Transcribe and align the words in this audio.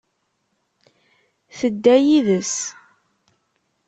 Tedda 1.57 1.95
yid-s. 2.05 2.55